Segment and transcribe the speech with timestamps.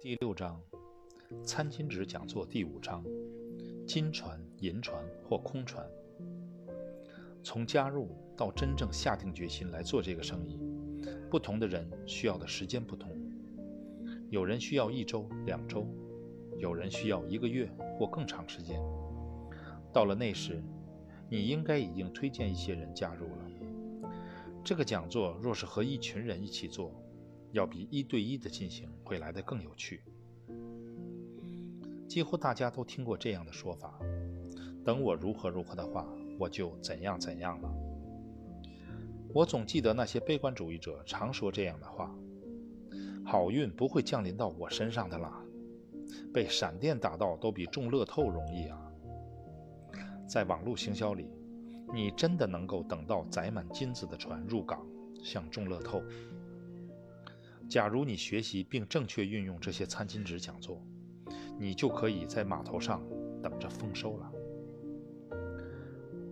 [0.00, 0.62] 第六章，
[1.42, 3.04] 餐巾纸讲座第五章：
[3.84, 5.84] 金船、银船或空船。
[7.42, 10.56] 从加入到真正下定决心来做这个生意，
[11.28, 13.10] 不同的人需要的时间不同。
[14.30, 15.84] 有人需要一周、两周，
[16.56, 17.68] 有人需要一个月
[17.98, 18.80] 或更长时间。
[19.92, 20.62] 到了那时，
[21.28, 24.10] 你应该已经推荐一些人加入了。
[24.62, 26.92] 这个讲座若是和一群人一起做，
[27.52, 30.02] 要比一对一的进行会来得更有趣。
[32.06, 33.98] 几乎大家都听过这样的说法：
[34.84, 36.06] 等我如何如何的话，
[36.38, 37.70] 我就怎样怎样了。
[39.34, 42.14] 我总记得那些悲观主义者常说这样的话：
[43.26, 45.44] 好运不会降临到我身上的啦，
[46.32, 48.80] 被闪电打到都比中乐透容易啊。
[50.26, 51.30] 在网络行销里，
[51.92, 54.86] 你真的能够等到载满金子的船入港，
[55.22, 56.02] 像中乐透？
[57.68, 60.82] 假如你学习并正确运用这些餐巾纸讲座，
[61.58, 63.02] 你就可以在码头上
[63.42, 64.32] 等着丰收了。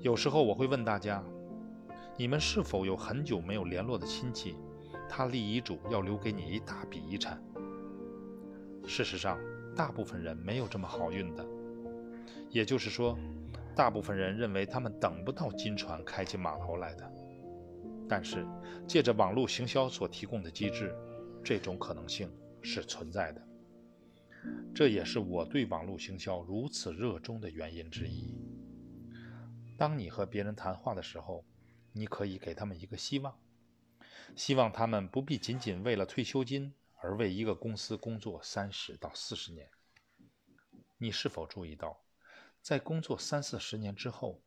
[0.00, 1.24] 有时候我会问大家：
[2.18, 4.56] 你们是否有很久没有联络的亲戚，
[5.08, 7.42] 他立遗嘱要留给你一大笔遗产？
[8.86, 9.38] 事实上，
[9.74, 11.46] 大部分人没有这么好运的。
[12.50, 13.16] 也就是说，
[13.74, 17.10] 大部分人认为他们等不到金船开进码头来的。
[18.06, 18.46] 但是，
[18.86, 20.94] 借着网络行销所提供的机制，
[21.44, 22.30] 这种可能性
[22.62, 23.42] 是存在的，
[24.74, 28.34] 这也是我对网络行销如此热衷的原因之一。
[29.76, 31.44] 当你和别人谈话的时候，
[31.92, 33.36] 你可以给他们一个希望，
[34.36, 39.68] 希望他们不必仅仅为了退休金而为一个公司工作三十到四十年。
[40.98, 42.00] 你是否注意到，
[42.60, 44.40] 在工作三四十年之后，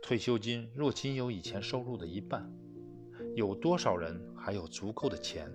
[0.00, 2.48] 退休金若仅有以前收入的一半，
[3.34, 5.50] 有多少人还有足够的钱？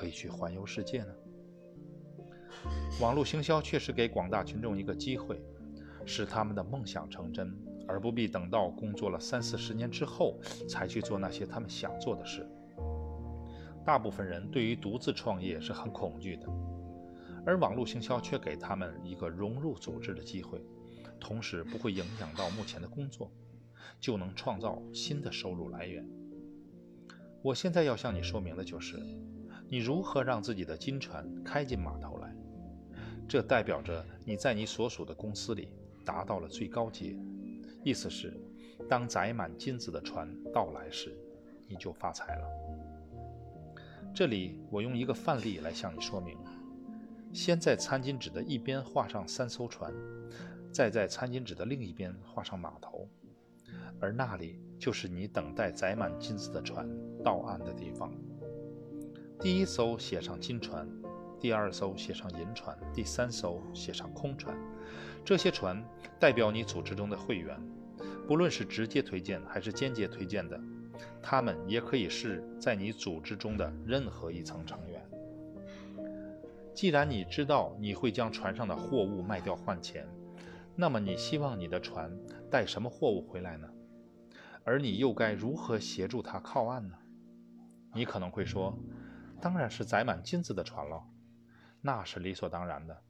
[0.00, 1.14] 可以去环游世界呢？
[3.02, 5.42] 网络行销确实给广大群众一个机会，
[6.06, 7.54] 使他们的梦想成真，
[7.86, 12.48] 而不必等到工作了三四十年之后才去做那些他们想做的事。
[13.84, 16.46] 大部分人对于独自创业是很恐惧的，
[17.44, 20.64] 而网络行销却给他们一个融入组织的机会，
[21.20, 23.30] 同时不会影响到目前的工作，
[24.00, 26.08] 就能创造新的收入来源。
[27.42, 28.98] 我现在要向你说明的就是。
[29.72, 32.34] 你如何让自己的金船开进码头来？
[33.28, 35.68] 这代表着你在你所属的公司里
[36.04, 37.16] 达到了最高阶。
[37.84, 38.36] 意思是，
[38.88, 41.16] 当载满金子的船到来时，
[41.68, 42.48] 你就发财了。
[44.12, 46.36] 这里我用一个范例来向你说明：
[47.32, 49.94] 先在餐巾纸的一边画上三艘船，
[50.72, 53.08] 再在餐巾纸的另一边画上码头，
[54.00, 56.88] 而那里就是你等待载满金子的船
[57.22, 58.12] 到岸的地方。
[59.40, 60.86] 第一艘写上金船，
[61.40, 64.54] 第二艘写上银船，第三艘写上空船。
[65.24, 65.82] 这些船
[66.18, 67.58] 代表你组织中的会员，
[68.28, 70.60] 不论是直接推荐还是间接推荐的，
[71.22, 75.02] 他们也可以是在你组织中的任何一层成员。
[76.74, 80.06] 既然你知道你会将船上的货物卖掉换钱，
[80.76, 82.14] 那么你希望你的船
[82.50, 83.66] 带什么货物回来呢？
[84.64, 86.94] 而你又该如何协助它靠岸呢？
[87.94, 88.78] 你可能会说。
[89.40, 91.02] 当然是载满金子的船了，
[91.80, 93.02] 那是理所当然的。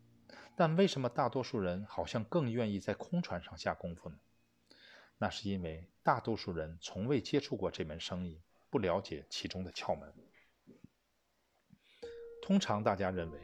[0.57, 4.17] 但为什么大多数人好像更愿意在空船上下功夫呢？
[5.19, 8.41] 那是因为大多数人从未接触过这门生意，
[8.71, 10.13] 不了解其中的窍门。
[12.43, 13.39] 通常大家认为，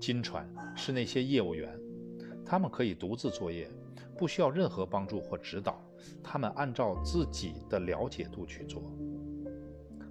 [0.00, 1.78] 金船是那些业务员，
[2.44, 3.70] 他们可以独自作业，
[4.18, 5.80] 不需要任何帮助或指导，
[6.22, 8.82] 他们按照自己的了解度去做，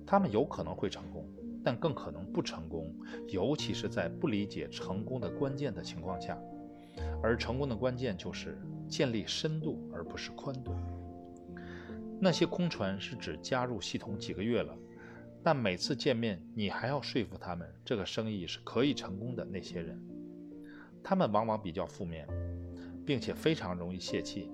[0.05, 1.22] 他们有可能会成功。
[1.63, 2.93] 但更可能不成功，
[3.29, 6.37] 尤其是在不理解成功的关键的情况下。
[7.23, 8.57] 而成功的关键就是
[8.87, 10.75] 建立深度，而不是宽度。
[12.19, 14.77] 那些空船是指加入系统几个月了，
[15.41, 19.99] 但每次见面你还要说服他们这个生意是可以成功的那些人，
[21.03, 22.27] 他们往往比较负面，
[23.05, 24.51] 并且非常容易泄气。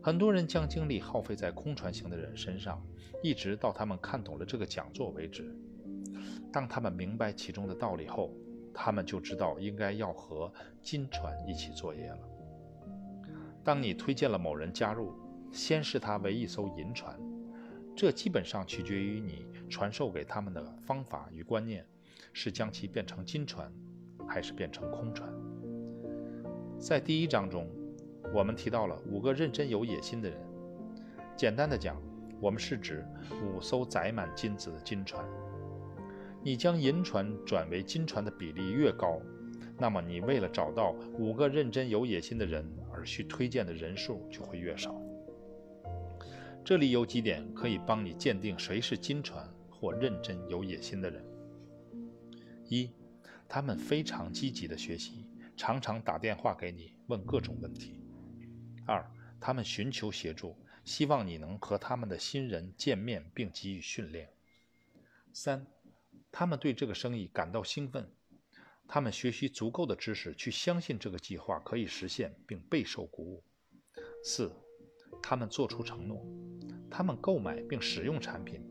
[0.00, 2.80] 很多人将精力耗费在空船型的人身上，
[3.22, 5.52] 一直到他们看懂了这个讲座为止。
[6.52, 8.32] 当他们明白其中的道理后，
[8.72, 10.52] 他们就知道应该要和
[10.82, 12.18] 金船一起作业了。
[13.64, 15.12] 当你推荐了某人加入，
[15.52, 17.18] 先视他为一艘银船，
[17.96, 21.84] 这基本上取决于你传授给他们的方法与观念，
[22.32, 23.70] 是将其变成金船，
[24.26, 25.28] 还是变成空船。
[26.78, 27.68] 在第一章中，
[28.32, 30.38] 我们提到了五个认真有野心的人。
[31.36, 32.00] 简单的讲，
[32.40, 33.04] 我们是指
[33.42, 35.24] 五艘载满金子的金船。
[36.42, 39.20] 你将银船转为金船的比例越高，
[39.76, 45.00] 那么你为了找到五个认真有野心的人而需推荐的人数就会越少。
[46.64, 51.24] 这里有几点可以帮你鉴定谁是金船或认真有野心的人：
[52.68, 52.90] 一，
[53.48, 55.26] 他们非常积极的学习，
[55.56, 58.00] 常常打电话给你问各种问题；
[58.86, 59.10] 二，
[59.40, 64.26] 他们寻求协助，希望你能和他们的新人见面并给予训练；
[65.32, 65.66] 三，
[66.30, 68.10] 他们对这个生意感到兴奋，
[68.86, 73.42] 他们学习足够的知识去相信这个计划可以实现并备受鼓舞；
[74.22, 74.52] 四。
[75.20, 76.24] 他们做出承诺，
[76.88, 78.62] 他们购买并使用产品，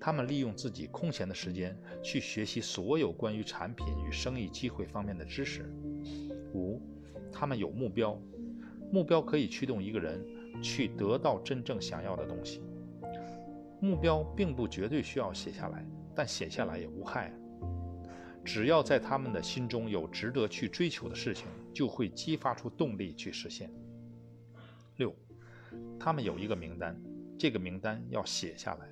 [0.00, 5.62] 他们利用自己空闲的时间去学习所有关于产品与生意机会方面的知识。
[6.54, 6.82] 五，
[7.30, 8.20] 他们有目标，
[8.90, 10.26] 目标可以驱动一个人
[10.60, 12.62] 去得到真正想要的东西。
[13.80, 17.32] 目标并不绝对需要写下来，但写下来也无害。
[18.44, 23.70] 只要在他们的心中有值得去追求的事情，就会激发出动力去实现。
[24.96, 25.14] 六。
[25.98, 27.00] 他们有一个名单，
[27.38, 28.88] 这个名单要写下来。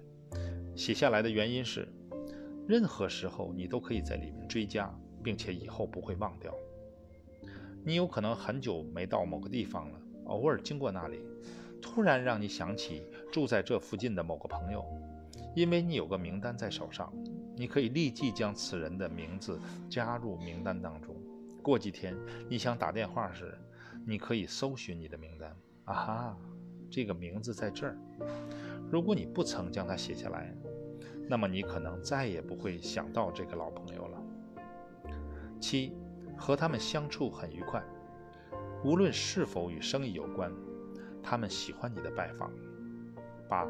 [0.76, 1.86] 写下来的原因是，
[2.66, 4.90] 任何时候你都可以在里面追加，
[5.22, 6.54] 并且以后不会忘掉。
[7.84, 11.18] 你有可能很久没到某个地方了，偶尔经过那里，
[11.82, 13.02] 突然让你想起
[13.32, 14.84] 住在这附近的某个朋友，
[15.54, 17.12] 因为你有个名单在手上，
[17.56, 19.58] 你可以立即将此人的名字
[19.88, 21.14] 加入名单当中。
[21.62, 22.16] 过几天
[22.48, 23.58] 你想打电话时，
[24.06, 25.56] 你可以搜寻你的名单。
[25.84, 26.38] 啊哈！
[26.88, 27.96] 这个名字在这儿。
[28.90, 30.54] 如果你不曾将它写下来，
[31.28, 34.22] 那么你可能再也不会想到这个老朋友了。
[35.60, 35.92] 七，
[36.36, 37.82] 和他们相处很愉快，
[38.84, 40.52] 无论是否与生意有关，
[41.22, 42.50] 他们喜欢你的拜访。
[43.48, 43.66] 八，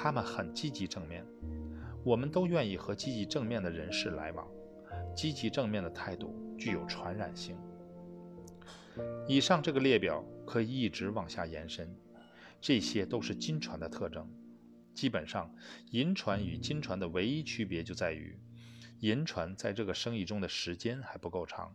[0.00, 1.26] 他们很积极正面，
[2.04, 4.46] 我们都愿意和积极正面的人士来往。
[5.16, 7.56] 积极正面的态度具有传染性。
[9.26, 11.92] 以上这个列表可以一直往下延伸。
[12.60, 14.32] 这些都是金船的特征。
[14.94, 15.52] 基本上，
[15.90, 18.38] 银船与金船的唯一区别就在于，
[19.00, 21.74] 银船在这个生意中的时间还不够长，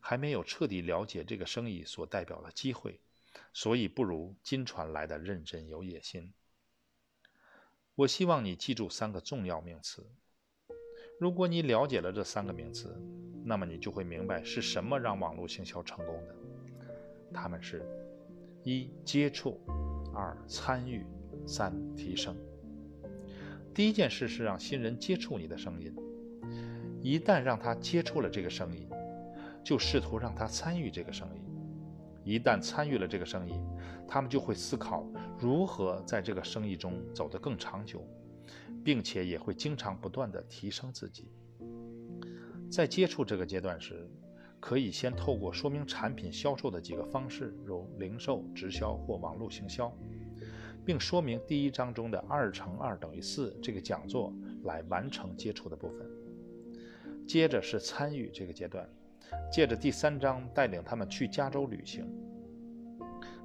[0.00, 3.00] 还没有彻底了解这个生意所代表的机会，
[3.54, 6.30] 所以不如金船来的认真有野心。
[7.96, 10.04] 我希望你记住三个重要名词。
[11.20, 13.00] 如果你了解了这三个名词，
[13.44, 16.34] 那么你就会明白是什么让网络行销成功的。
[17.32, 17.86] 他们是：
[18.64, 19.60] 一、接触。
[20.16, 21.04] 二参与，
[21.44, 22.36] 三提升。
[23.74, 25.92] 第一件事是让新人接触你的声音。
[27.00, 28.88] 一旦让他接触了这个声音，
[29.64, 31.42] 就试图让他参与这个声音。
[32.24, 33.52] 一旦参与了这个生意，
[34.08, 35.06] 他们就会思考
[35.38, 38.02] 如何在这个生意中走得更长久，
[38.82, 41.30] 并且也会经常不断地提升自己。
[42.70, 44.08] 在接触这个阶段时，
[44.58, 49.94] 可以先透过说明产品销售的几个方式，如零售、直销或网络行销，
[50.84, 54.32] 并说明第一章中的二乘二等于四这个讲座
[54.64, 56.06] 来完成接触的部分。
[57.26, 58.88] 接着是参与这个阶段，
[59.50, 62.06] 借着第三章带领他们去加州旅行。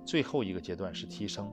[0.06, 1.52] 最后一个阶段是提升，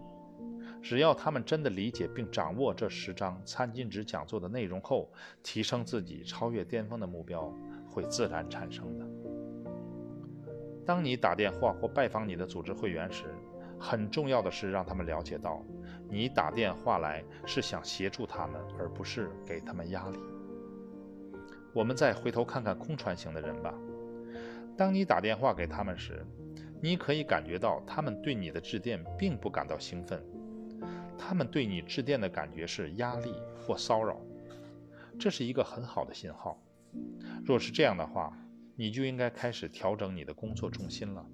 [0.81, 5.11] 只要他们真的理解并掌握这十章餐巾纸讲座的内容后，
[5.43, 7.53] 提升自己，超越巅峰的目标
[7.91, 9.07] 会自然产生的。
[10.87, 13.25] 当你打电话或拜访你的组织会员时，
[13.79, 15.63] 很重要的是让他们了解到，
[16.09, 20.19] 你打电话来是想协助他们，而不是给他们压力。
[21.75, 23.75] 我们再回头看看空船型的人吧。
[24.77, 26.25] 当你打电话给他们时，
[26.83, 30.23] 你可以感觉到他们对你的致电并不感到兴奋，
[31.19, 34.21] 他们对你致电的感觉是压力或骚扰。
[35.19, 36.63] 这是一个很好的信号。
[37.45, 38.37] 若是这样的话，
[38.75, 41.27] 你就应该开始调整你的工作重心了。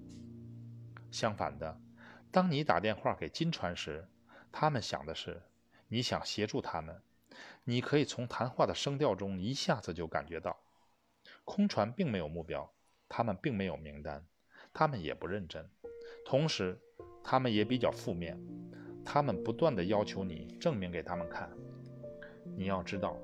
[1.10, 1.80] 相反的，
[2.30, 4.06] 当你打电话给金船时，
[4.52, 5.42] 他们想的是
[5.88, 7.02] 你想协助他们。
[7.64, 10.56] 你可以从谈话的声调中一下子就感觉到，
[11.44, 12.72] 空船并没有目标，
[13.14, 14.24] 他们并没有名单，
[14.72, 15.68] 他们也不认真，
[16.24, 16.80] 同时
[17.22, 18.40] 他们也比较负面，
[19.04, 21.50] 他们不断的要求你证明给他们看。
[22.56, 23.18] 你要知道，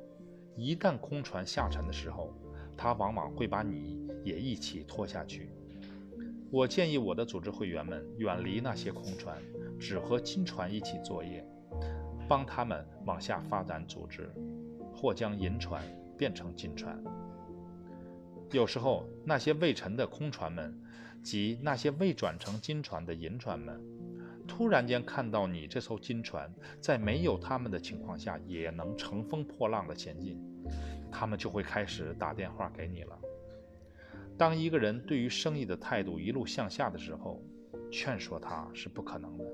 [0.57, 2.35] 一旦空船下沉的时候。
[2.81, 5.51] 他往往会把你也一起拖下去。
[6.49, 9.37] 我建议我的组织会员们远离那些空船，
[9.81, 11.45] 只和金船一起作业，
[12.29, 14.31] 帮他们往下发展组织，
[14.95, 15.83] 或将银船
[16.17, 17.03] 变成金船。
[18.53, 20.75] 有时候，那些未沉的空船们，
[21.23, 23.79] 及那些未转成金船的银船们，
[24.47, 26.51] 突然间看到你这艘金船
[26.81, 30.43] 在没有他们的情况下也能乘风破浪的前进。
[31.11, 33.19] 他们就会开始打电话给你了。
[34.37, 37.43] 当一个人对于生意的态度一路向下的时候，
[37.91, 39.45] 劝说他是不可能的。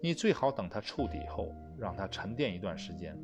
[0.00, 3.18] 你最好等他触底后，让他沉淀一段时间。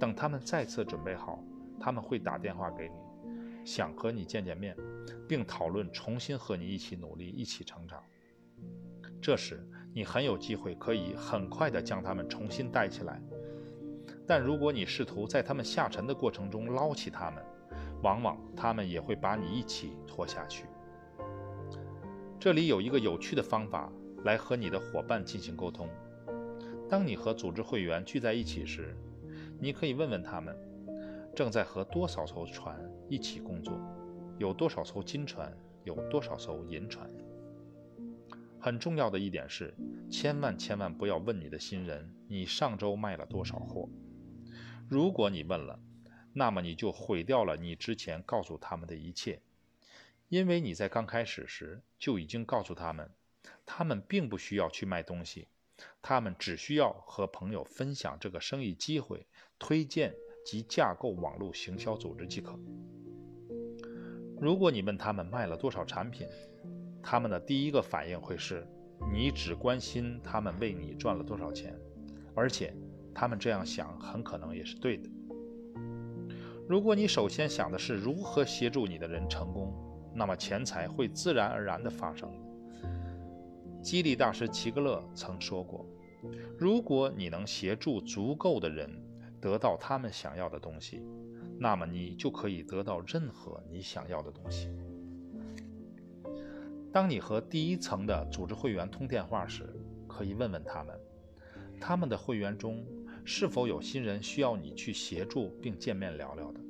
[0.00, 1.42] 等他们再次准备好，
[1.78, 2.94] 他们会打电话给你，
[3.64, 4.76] 想和你见见面，
[5.26, 8.02] 并讨论重新和你一起努力、一起成长。
[9.20, 13.20] 这时，你很有机会可以很快地将他们重新带起来。
[14.26, 17.42] 但如果你试图在他们下沉的过程中捞起他们，
[18.02, 20.66] 往往他们也会把你一起拖下去。
[22.38, 23.90] 这里有一个有趣的方法
[24.24, 25.88] 来和你的伙伴进行沟通。
[26.88, 28.94] 当你和组织会员聚在一起时，
[29.58, 30.54] 你可以问问他们
[31.34, 33.78] 正在和多少艘船一起工作，
[34.38, 37.10] 有多少艘金船，有多少艘银船。
[38.60, 39.74] 很重要的一点是，
[40.10, 43.88] 千万千万不要问你的新人你上周卖了多少货。
[44.88, 45.80] 如果你问了，
[46.32, 49.42] 那么你就毁掉了你之前告诉他们的一切，
[50.28, 53.10] 因为你在刚开始时就已经告诉他们，
[53.66, 55.48] 他们并不需要去卖东西，
[56.00, 59.26] 他们只需要和朋友分享这个生意机会、
[59.58, 60.14] 推荐
[60.44, 62.58] 及架构网络行销组织即可。
[64.40, 66.26] 如果你问他们卖了多少产品，
[67.02, 68.66] 他们的第一个反应会是，
[69.12, 71.74] 你只关心他们为你赚了多少钱，
[72.34, 72.74] 而且
[73.14, 75.08] 他们这样想很可能也是对的。
[76.68, 79.72] 如果你首先想的是如何协助你的人成功，
[80.14, 82.30] 那么钱财会自然而然地发生。
[83.82, 85.86] 激励大师齐格勒曾说过
[86.58, 88.90] ：“如果你能协助足够的人
[89.44, 91.04] 得到他们想要的东西，
[91.58, 94.74] 那么你就可以得到任何你想要的东西。”
[96.90, 99.68] 当你和第一层的组织会员通电话时，
[100.08, 100.98] 可以问问他们：
[101.78, 102.82] 他们的会员中。
[103.26, 106.60] 是否有新人需要你去协助并见面聊聊的？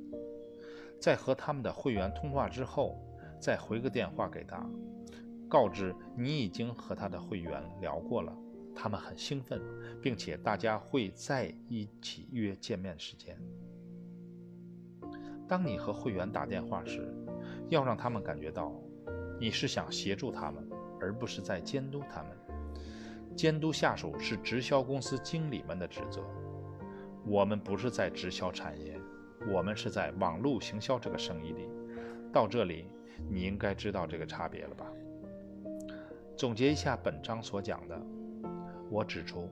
[1.01, 2.97] 在和他们的会员通话之后，
[3.41, 4.65] 再回个电话给他，
[5.49, 8.33] 告知你已经和他的会员聊过了，
[8.75, 9.61] 他们很兴奋，
[10.01, 13.35] 并且大家会在一起约见面时间。
[15.47, 17.13] 当你和会员打电话时，
[17.69, 18.73] 要让他们感觉到
[19.39, 20.67] 你是想协助他们，
[20.99, 22.31] 而不是在监督他们。
[23.35, 26.21] 监督下属是直销公司经理们的职责。
[27.25, 28.99] 我们不是在直销产业，
[29.51, 31.67] 我们是在网络行销这个生意里。
[32.31, 32.87] 到这里，
[33.29, 34.85] 你应该知道这个差别了吧？
[36.37, 38.01] 总结一下本章所讲的，
[38.89, 39.49] 我指出，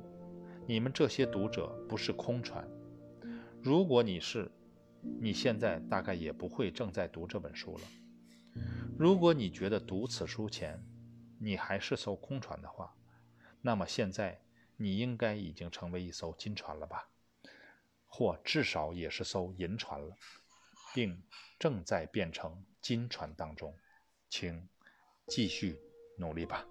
[0.67, 2.67] 你们这些读者不是空船。
[3.61, 4.51] 如果你是，
[5.19, 7.81] 你现在大概也不会正在读这本书了。
[8.97, 10.81] 如果你觉得读此书前，
[11.39, 12.95] 你还是艘空船的话，
[13.61, 14.39] 那么现在
[14.77, 17.09] 你应该已经成为一艘金船了吧？
[18.05, 20.15] 或至少也是艘银船了，
[20.93, 21.23] 并
[21.57, 23.75] 正在变成金船当中，
[24.29, 24.69] 请
[25.27, 25.79] 继续
[26.17, 26.65] 努力吧。